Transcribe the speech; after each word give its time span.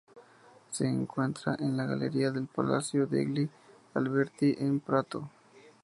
Se 0.71 0.87
encuentra 0.87 1.55
en 1.59 1.77
la 1.77 1.85
galería 1.85 2.31
del 2.31 2.47
Palacio 2.47 3.05
degli 3.05 3.47
Alberti 3.93 4.55
en 4.57 4.79
Prato. 4.79 5.29